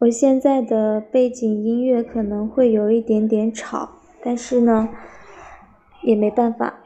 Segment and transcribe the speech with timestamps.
[0.00, 3.90] 我现在的背景音乐可能会有一点点吵，
[4.22, 4.88] 但是呢，
[6.02, 6.80] 也没办法。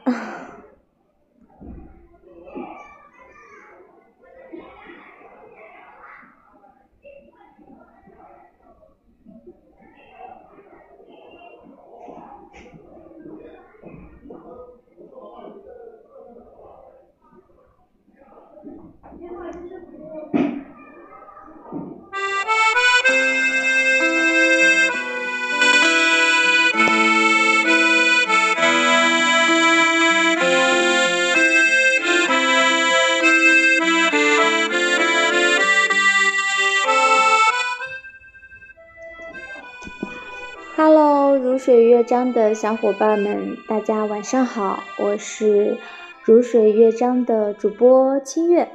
[41.37, 45.77] 如水乐章的小伙伴们，大家晚上好，我是
[46.23, 48.69] 如水乐章的主播清月。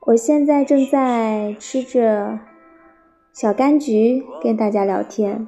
[0.00, 2.38] 我现在正在吃着
[3.32, 5.46] 小柑橘，跟大家聊天。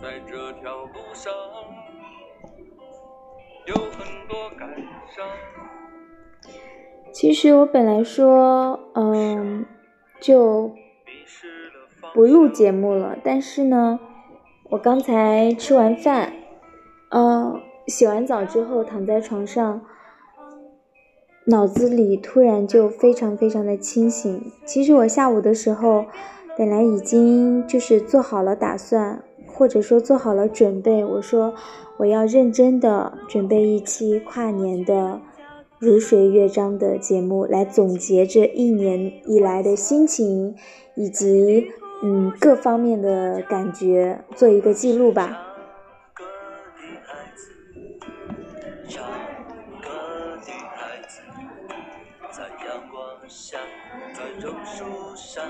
[0.00, 1.32] 在这条路上。
[3.66, 4.68] 有很多感
[5.14, 5.24] 伤。
[7.12, 9.64] 其实我本来说，嗯，
[10.20, 10.72] 就
[12.12, 13.16] 不录节目了。
[13.22, 13.98] 但是呢，
[14.70, 16.32] 我刚才吃完饭，
[17.10, 19.80] 嗯，洗完澡之后躺在床上，
[21.46, 24.52] 脑子里突然就非常非常的清醒。
[24.66, 26.06] 其实我下午的时候，
[26.58, 29.22] 本来已经就是做好了打算，
[29.54, 31.04] 或者说做好了准备。
[31.04, 31.54] 我说。
[31.96, 35.20] 我要认真的准备一期跨年的
[35.78, 40.56] 如水乐章的节目，来总结这一年以来的心情，
[40.96, 41.68] 以及
[42.02, 45.40] 嗯各方面的感觉，做一个记录吧。
[53.28, 53.60] 上
[54.12, 55.44] 在榕树上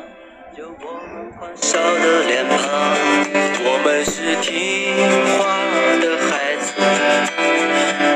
[0.53, 2.57] 有我们欢笑的脸庞，
[3.65, 4.95] 我们是听
[5.37, 5.43] 话
[6.01, 6.73] 的孩子，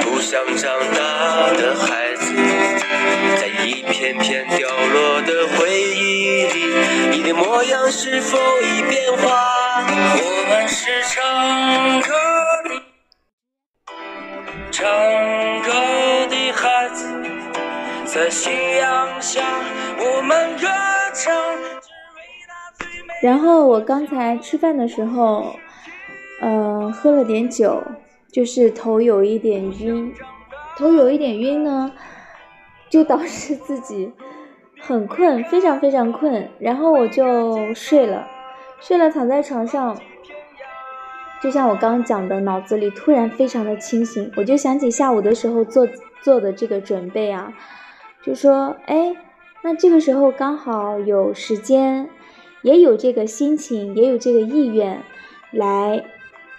[0.03, 0.21] 不。
[0.21, 0.99] 想长大
[1.55, 2.35] 的孩子，
[3.41, 6.57] 在一片片掉落的回忆里，
[7.11, 9.87] 你的模样是否已变化？
[10.21, 12.13] 我们是唱歌
[12.69, 12.71] 的，
[14.71, 14.87] 唱
[15.63, 15.73] 歌
[16.29, 17.09] 的孩子，
[18.05, 19.43] 在夕阳下，
[19.99, 20.69] 我们歌
[21.15, 21.33] 唱。
[23.23, 25.47] 然后我刚才吃饭的时候，
[26.41, 27.83] 呃，喝了点酒。
[28.31, 30.13] 就是头有一点晕，
[30.77, 31.91] 头有一点晕呢，
[32.91, 34.13] 就导致自己
[34.79, 38.29] 很困，非常非常困，然后我就睡了，
[38.81, 39.99] 睡了躺在床上，
[41.41, 45.89] 就像我刚刚讲的，脑子里突然非常的清醒，我就想起下午的时候做
[46.21, 47.55] 做的这个准备啊，
[48.23, 49.17] 就说，哎，
[49.63, 52.11] 那这个时候刚好有时间，
[52.63, 55.03] 也有这个心情，也有这个意愿
[55.51, 56.05] 来。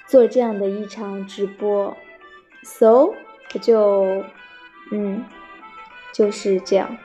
[0.08, 1.96] 做这样的一场直播
[2.64, 3.14] ，so
[3.54, 4.24] 我就，
[4.92, 5.24] 嗯，
[6.12, 6.98] 就是这样。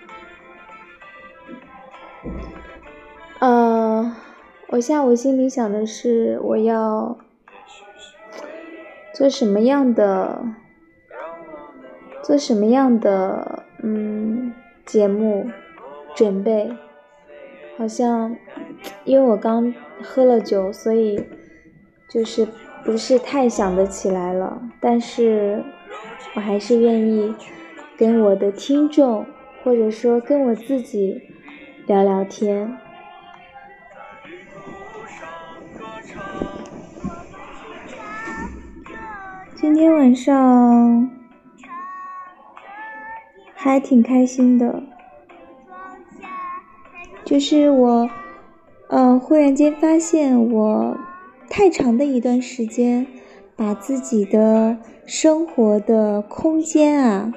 [3.41, 4.17] 呃，
[4.69, 7.19] 我下午心里想的是，我要
[9.13, 10.43] 做什么样的，
[12.23, 14.55] 做什么样的，嗯，
[14.87, 15.51] 节目
[16.15, 16.75] 准备。
[17.77, 18.37] 好像
[19.05, 21.25] 因为我刚喝了酒，所以
[22.09, 22.47] 就是。
[22.85, 25.65] 不是太想得起来了，但是
[26.35, 27.35] 我还是愿意
[27.97, 29.25] 跟我的听众，
[29.63, 31.23] 或者说跟我自己
[31.87, 32.77] 聊聊天。
[39.55, 41.11] 今天晚上
[43.55, 44.83] 还挺开心的，
[47.25, 48.09] 就是我，
[48.89, 50.97] 嗯，忽然间发现我。
[51.47, 53.07] 太长的一段时间，
[53.55, 57.33] 把自己的生活的空间啊，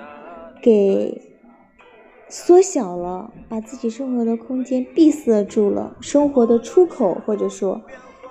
[0.61, 1.21] 给
[2.29, 7.81] 缩小了，把自己生活的空间闭塞住了，生活的出口或者说，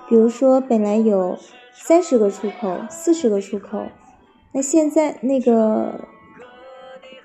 [0.09, 1.37] 比如说本来有
[1.71, 3.83] 三十个出口、四十个出口，
[4.51, 6.01] 那现在那个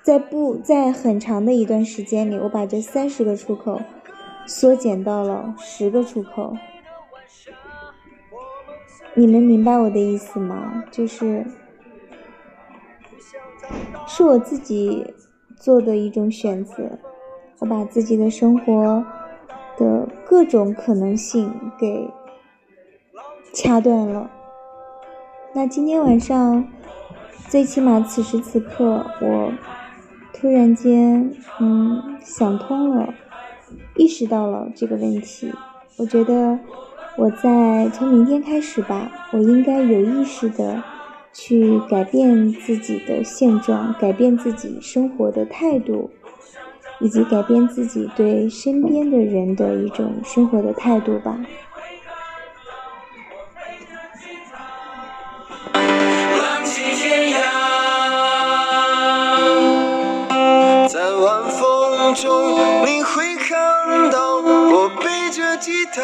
[0.03, 3.81] 在不在很长的一段时间里，我把这三十个出口
[4.45, 6.55] 缩减到了十个出口。
[9.15, 10.83] 你们明白我的意思吗？
[10.91, 11.45] 就是
[14.07, 15.13] 是我自己
[15.55, 16.97] 做的一种选择。
[17.59, 19.05] 我把自己的生活
[19.77, 22.09] 的各种可能性给
[23.53, 24.29] 掐断了。
[25.53, 26.67] 那今天晚上，
[27.47, 29.53] 最起码此时此刻，我
[30.33, 33.13] 突然间，嗯，想通了，
[33.95, 35.53] 意识到了这个问题。
[35.97, 36.59] 我觉得，
[37.17, 40.83] 我在从明天开始吧，我应该有意识的
[41.33, 46.09] 去改变自己的现状，改变自己生活的态度。
[46.99, 51.37] 以及改变自己对身边的人的一种生活的态度吧。
[60.87, 62.31] 在晚风中，
[62.85, 63.22] 你会
[64.11, 66.01] 到我背着吉他。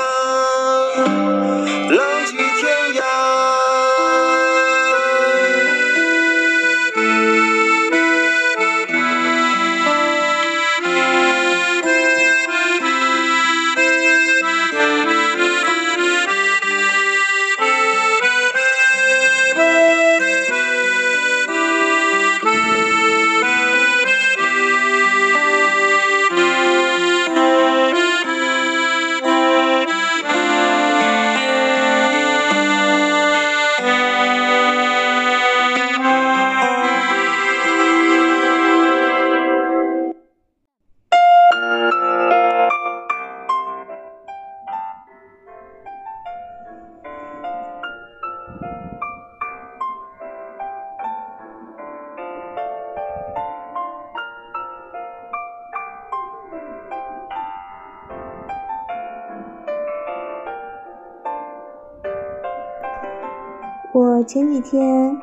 [63.92, 65.18] 我前几天，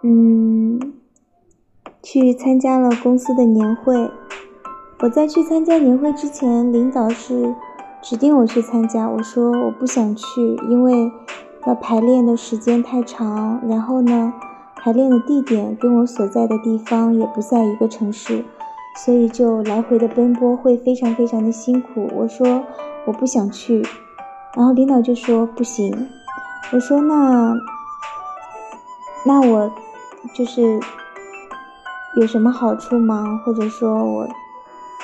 [0.00, 0.94] 嗯，
[2.02, 4.10] 去参加了公司的年会。
[5.00, 7.54] 我在去参加年会之前，领导是
[8.00, 9.06] 指定我去参加。
[9.06, 11.12] 我说我不想去，因为
[11.66, 14.32] 要排练的时间太长，然后呢，
[14.76, 18.42] 排练的地点跟我所在的地方也不在一个城市，
[19.04, 22.08] 所以就来回的奔波会非常非常的辛苦。
[22.14, 22.64] 我说
[23.06, 23.82] 我不想去，
[24.56, 26.08] 然后领导就说不行。
[26.72, 27.54] 我说那。
[29.24, 29.70] 那我
[30.34, 30.80] 就是
[32.14, 33.40] 有什么好处吗？
[33.44, 34.28] 或者说我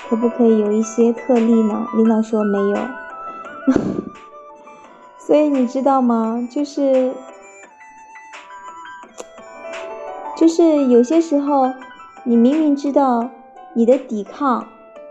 [0.08, 1.86] 可不可以有一些特例呢？
[1.94, 2.78] 领导说没有，
[5.18, 6.46] 所以你知道吗？
[6.50, 7.14] 就是
[10.36, 11.72] 就是有些时候，
[12.24, 13.30] 你明明知道
[13.74, 14.66] 你的抵抗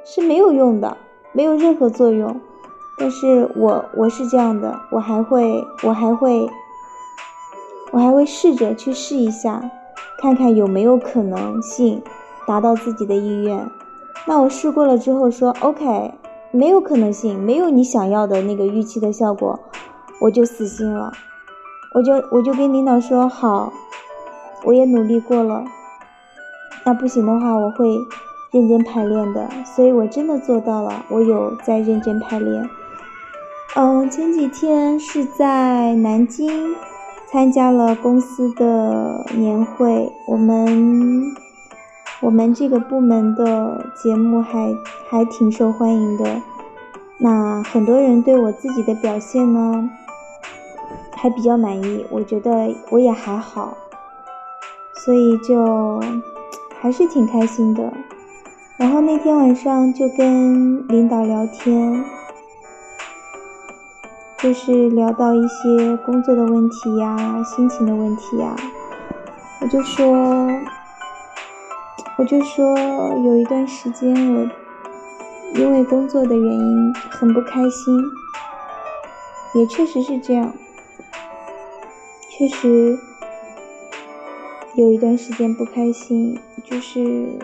[0.06, 0.98] 是没有用的，
[1.31, 2.39] 没有任何作用，
[3.00, 6.50] 但是我我是这样的，我还会我还会。
[7.92, 9.72] 我还会试着去试一下，
[10.19, 12.01] 看看有没有可能性
[12.45, 13.69] 达到自己的意愿。
[14.25, 16.13] 那我试过了之后说 OK，
[16.51, 19.60] 没有可能性，没有你想要的那个预期的效果，
[20.22, 21.12] 我就死心了。
[21.94, 23.72] 我就我就跟领导说好，
[24.66, 25.63] 我也努力过了。
[26.84, 27.88] 那不行的话，我会
[28.51, 29.50] 认真排练的。
[29.66, 32.69] 所以我真的做到了，我有在认真排练。
[33.75, 36.75] 嗯，前几天是在南京。
[37.29, 41.35] 参加了公司的年会，我们
[42.21, 44.74] 我们这个部门的节目还
[45.10, 46.41] 还挺受欢迎的。
[47.17, 49.89] 那很多人对我自己的表现呢，
[51.12, 53.75] 还比较满意，我觉得我也还好，
[55.03, 56.01] 所以就
[56.79, 57.91] 还是挺开心的。
[58.77, 62.05] 然后那天晚上就跟领导聊天。
[64.39, 68.56] 就是聊到一些工作的问题呀、心情的问题呀，
[69.60, 70.15] 我就说，
[72.17, 72.77] 我就说
[73.25, 74.48] 有一段时间我
[75.56, 78.00] 因为工作的原因很不开心，
[79.56, 80.53] 也确实是这样，
[82.29, 82.96] 确实
[84.75, 87.39] 有一段时间不开心，就是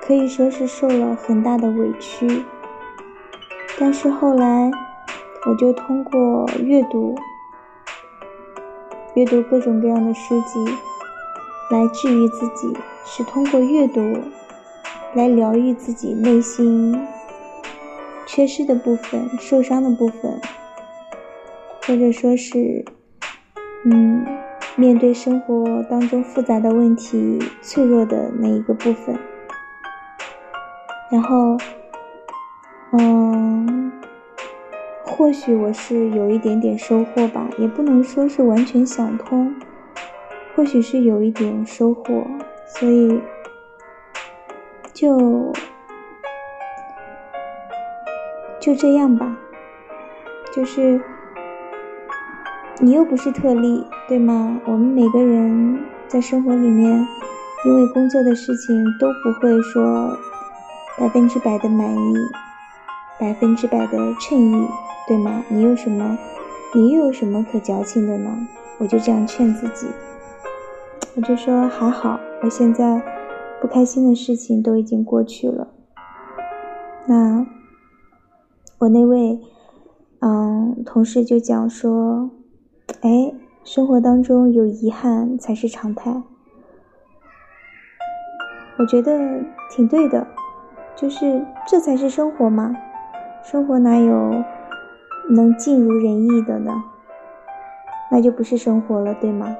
[0.00, 2.44] 可以说是受了很大的委屈，
[3.78, 4.70] 但是后来。
[5.48, 7.14] 我就通过阅读，
[9.14, 10.64] 阅读各种各样的书籍
[11.70, 14.00] 来治愈自己，是通过阅读
[15.14, 17.00] 来疗愈自己内心
[18.26, 20.40] 缺失的部分、受伤的部分，
[21.86, 22.84] 或者说是，
[23.84, 24.26] 嗯，
[24.74, 29.16] 面对生活当中复杂的问题脆弱的那一个部分，
[31.08, 31.56] 然后，
[32.90, 33.75] 嗯。
[35.16, 39.54] 或许我是有一点点收获吧，也不能说是完全想通，
[40.54, 42.22] 或许是有一点收获，
[42.66, 43.18] 所以
[44.92, 45.50] 就
[48.60, 49.38] 就这样吧，
[50.54, 51.00] 就是
[52.78, 54.60] 你又不是特例，对吗？
[54.66, 57.06] 我们每个人在生活里面，
[57.64, 60.14] 因为工作的事情都不会说
[60.98, 62.14] 百分之百的满意，
[63.18, 64.68] 百分之百的衬意，
[65.06, 65.44] 对吗？
[65.48, 66.18] 你有什么，
[66.74, 68.46] 你又有什么可矫情的呢？
[68.78, 69.86] 我就这样劝自己，
[71.16, 73.02] 我就说还好，我现在
[73.60, 75.68] 不开心的事情都已经过去了。
[77.06, 77.46] 那
[78.78, 79.40] 我那位
[80.20, 82.30] 嗯同事就讲说，
[83.00, 83.32] 哎，
[83.64, 86.22] 生活当中有遗憾才是常态。
[88.78, 90.26] 我觉得挺对的，
[90.94, 92.76] 就是这才是生活嘛，
[93.48, 94.42] 生活哪有
[95.30, 96.72] 能尽如人意的呢？
[98.10, 99.56] 那就不是生活了，对吗？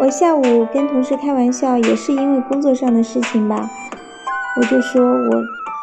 [0.00, 3.68] 我下午跟同事开玩笑，也是因为工作上的事情吧。
[4.56, 5.42] 我就说我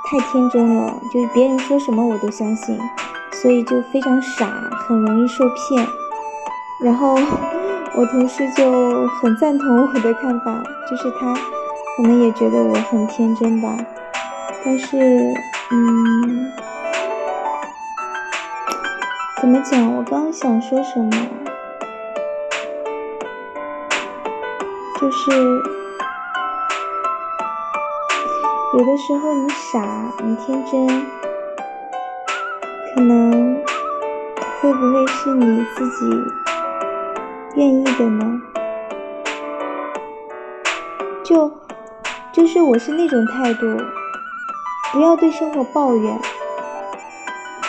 [0.09, 2.75] 太天真了，就是别人说什么我都相信，
[3.31, 4.47] 所以就非常傻，
[4.87, 5.87] 很容易受骗。
[6.83, 7.13] 然后
[7.95, 11.35] 我同事就很赞同我的看法，就是他
[11.95, 13.77] 可能也觉得我很天真吧。
[14.65, 14.97] 但是，
[15.71, 16.51] 嗯，
[19.39, 19.95] 怎么讲？
[19.95, 21.11] 我刚想说什么？
[24.99, 25.29] 就是
[28.73, 30.87] 有的时候你傻，你天真，
[32.95, 33.63] 可能
[34.59, 36.09] 会不会是你自己
[37.55, 38.41] 愿意的呢？
[41.23, 41.51] 就
[42.33, 43.77] 就是我是那种态度，
[44.93, 46.19] 不要对生活抱怨，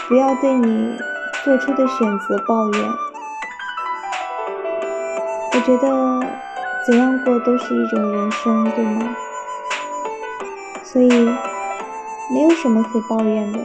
[0.08, 0.96] 不要对你
[1.44, 2.90] 做出的选择抱怨。
[5.52, 6.47] 我觉得。
[6.88, 9.14] 怎样过都是一种人生，对吗？
[10.82, 11.08] 所以
[12.32, 13.58] 没有什么可抱怨的。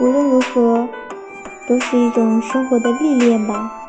[0.00, 0.88] 无论如何，
[1.68, 3.81] 都是一种生活的历练吧。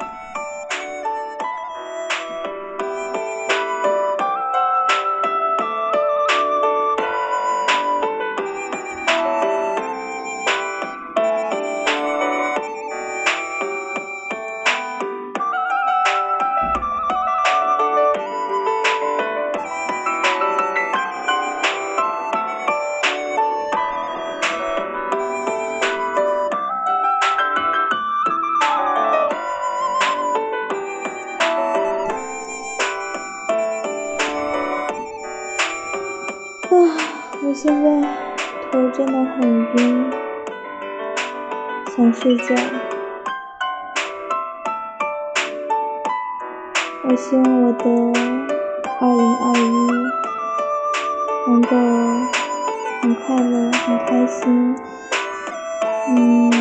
[37.63, 37.89] 现在
[38.69, 39.41] 头真的很
[39.77, 40.11] 晕，
[41.95, 42.53] 想睡觉。
[47.07, 47.85] 我希望我的
[48.99, 49.61] 二零二一
[51.47, 51.69] 能够
[53.01, 54.75] 很快乐、很开心，
[56.09, 56.51] 嗯，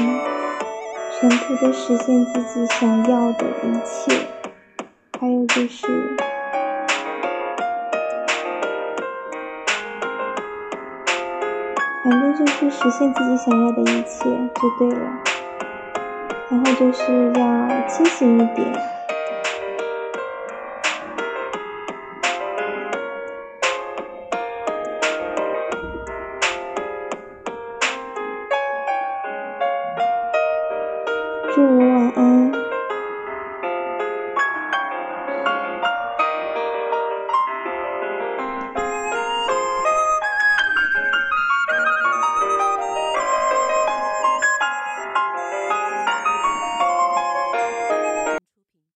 [1.18, 4.28] 全部都实现自己想要的一切。
[5.18, 6.16] 还有就是，
[12.44, 15.06] 就是实现自己想要的一切就对了。
[16.50, 18.72] 然后就是要清醒一点，